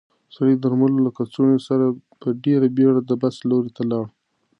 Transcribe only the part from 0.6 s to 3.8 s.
درملو له کڅوړې سره په ډېرې بیړې د بس لور